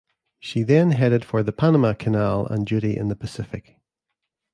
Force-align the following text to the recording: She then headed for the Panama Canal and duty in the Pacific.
She 0.39 0.63
then 0.63 0.93
headed 0.93 1.23
for 1.23 1.43
the 1.43 1.51
Panama 1.53 1.93
Canal 1.93 2.47
and 2.47 2.65
duty 2.65 2.97
in 2.97 3.07
the 3.09 3.15
Pacific. 3.15 3.77